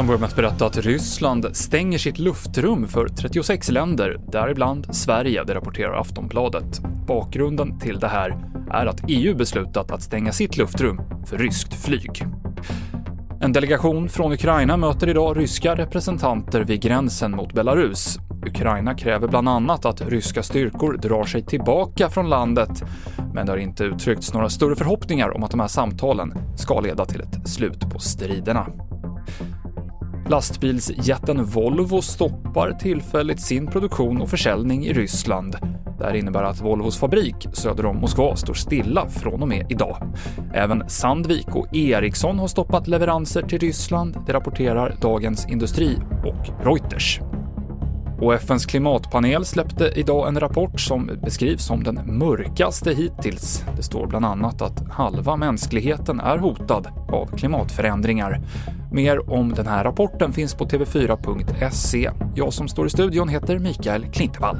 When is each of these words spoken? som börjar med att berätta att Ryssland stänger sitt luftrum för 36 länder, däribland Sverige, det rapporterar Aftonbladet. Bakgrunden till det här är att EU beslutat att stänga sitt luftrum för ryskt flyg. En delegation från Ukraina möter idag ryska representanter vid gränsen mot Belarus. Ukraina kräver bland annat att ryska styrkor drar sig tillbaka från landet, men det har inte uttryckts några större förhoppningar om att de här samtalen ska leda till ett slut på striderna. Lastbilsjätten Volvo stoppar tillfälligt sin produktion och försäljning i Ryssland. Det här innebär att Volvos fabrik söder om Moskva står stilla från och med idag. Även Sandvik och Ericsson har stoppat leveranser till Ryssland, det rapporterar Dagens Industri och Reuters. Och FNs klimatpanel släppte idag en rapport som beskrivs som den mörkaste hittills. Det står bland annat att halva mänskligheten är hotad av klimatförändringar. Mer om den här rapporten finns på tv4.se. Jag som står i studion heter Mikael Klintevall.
som 0.00 0.06
börjar 0.06 0.18
med 0.18 0.28
att 0.28 0.36
berätta 0.36 0.66
att 0.66 0.76
Ryssland 0.76 1.56
stänger 1.56 1.98
sitt 1.98 2.18
luftrum 2.18 2.88
för 2.88 3.08
36 3.08 3.70
länder, 3.70 4.20
däribland 4.28 4.94
Sverige, 4.94 5.44
det 5.44 5.54
rapporterar 5.54 6.00
Aftonbladet. 6.00 6.80
Bakgrunden 7.06 7.78
till 7.78 7.98
det 7.98 8.08
här 8.08 8.36
är 8.70 8.86
att 8.86 9.00
EU 9.08 9.36
beslutat 9.36 9.90
att 9.90 10.02
stänga 10.02 10.32
sitt 10.32 10.56
luftrum 10.56 11.00
för 11.26 11.38
ryskt 11.38 11.74
flyg. 11.74 12.26
En 13.40 13.52
delegation 13.52 14.08
från 14.08 14.32
Ukraina 14.32 14.76
möter 14.76 15.08
idag 15.08 15.38
ryska 15.38 15.74
representanter 15.74 16.60
vid 16.60 16.82
gränsen 16.82 17.30
mot 17.30 17.52
Belarus. 17.52 18.18
Ukraina 18.46 18.94
kräver 18.94 19.28
bland 19.28 19.48
annat 19.48 19.84
att 19.84 20.00
ryska 20.00 20.42
styrkor 20.42 20.96
drar 21.02 21.24
sig 21.24 21.42
tillbaka 21.42 22.10
från 22.10 22.28
landet, 22.28 22.82
men 23.34 23.46
det 23.46 23.52
har 23.52 23.56
inte 23.56 23.84
uttryckts 23.84 24.34
några 24.34 24.48
större 24.48 24.76
förhoppningar 24.76 25.36
om 25.36 25.44
att 25.44 25.50
de 25.50 25.60
här 25.60 25.68
samtalen 25.68 26.34
ska 26.56 26.80
leda 26.80 27.04
till 27.06 27.20
ett 27.20 27.48
slut 27.48 27.90
på 27.90 27.98
striderna. 27.98 28.66
Lastbilsjätten 30.28 31.44
Volvo 31.44 32.02
stoppar 32.02 32.72
tillfälligt 32.72 33.40
sin 33.40 33.66
produktion 33.66 34.20
och 34.22 34.28
försäljning 34.28 34.86
i 34.86 34.92
Ryssland. 34.92 35.56
Det 35.98 36.06
här 36.06 36.14
innebär 36.14 36.42
att 36.42 36.60
Volvos 36.60 36.98
fabrik 36.98 37.48
söder 37.52 37.86
om 37.86 37.96
Moskva 37.96 38.36
står 38.36 38.54
stilla 38.54 39.08
från 39.08 39.42
och 39.42 39.48
med 39.48 39.66
idag. 39.68 40.14
Även 40.54 40.88
Sandvik 40.88 41.56
och 41.56 41.76
Ericsson 41.76 42.38
har 42.38 42.48
stoppat 42.48 42.88
leveranser 42.88 43.42
till 43.42 43.58
Ryssland, 43.58 44.16
det 44.26 44.32
rapporterar 44.32 44.94
Dagens 45.00 45.48
Industri 45.48 45.98
och 46.24 46.64
Reuters. 46.66 47.20
Och 48.20 48.34
FNs 48.34 48.66
klimatpanel 48.66 49.44
släppte 49.44 49.92
idag 49.96 50.28
en 50.28 50.40
rapport 50.40 50.80
som 50.80 51.10
beskrivs 51.22 51.64
som 51.64 51.84
den 51.84 52.18
mörkaste 52.18 52.92
hittills. 52.92 53.64
Det 53.76 53.82
står 53.82 54.06
bland 54.06 54.24
annat 54.24 54.62
att 54.62 54.90
halva 54.90 55.36
mänskligheten 55.36 56.20
är 56.20 56.38
hotad 56.38 56.88
av 57.12 57.36
klimatförändringar. 57.36 58.40
Mer 58.92 59.30
om 59.32 59.52
den 59.52 59.66
här 59.66 59.84
rapporten 59.84 60.32
finns 60.32 60.54
på 60.54 60.64
tv4.se. 60.64 62.10
Jag 62.34 62.52
som 62.52 62.68
står 62.68 62.86
i 62.86 62.90
studion 62.90 63.28
heter 63.28 63.58
Mikael 63.58 64.04
Klintevall. 64.12 64.56